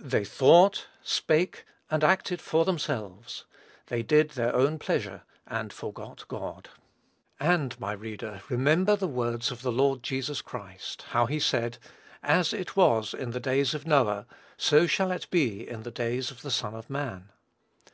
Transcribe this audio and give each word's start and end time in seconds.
They 0.00 0.24
thought, 0.24 0.86
spake, 1.02 1.66
and 1.90 2.02
acted 2.02 2.40
for 2.40 2.64
themselves. 2.64 3.44
They 3.88 4.02
did 4.02 4.30
their 4.30 4.56
own 4.56 4.78
pleasure, 4.78 5.24
and 5.46 5.70
forgot 5.70 6.26
God. 6.28 6.70
And, 7.38 7.78
my 7.78 7.92
reader, 7.92 8.40
remember 8.48 8.96
the 8.96 9.06
words 9.06 9.50
of 9.50 9.60
the 9.60 9.70
Lord 9.70 10.02
Jesus 10.02 10.40
Christ, 10.40 11.02
how 11.10 11.26
he 11.26 11.38
said, 11.38 11.76
"as 12.22 12.54
it 12.54 12.74
was 12.74 13.12
in 13.12 13.32
the 13.32 13.38
days 13.38 13.74
of 13.74 13.86
Noah, 13.86 14.24
so 14.56 14.86
shall 14.86 15.10
it 15.12 15.26
be 15.30 15.68
in 15.68 15.82
the 15.82 15.90
days 15.90 16.30
of 16.30 16.40
the 16.40 16.50
Son 16.50 16.74
of 16.74 16.88
man." 16.88 17.28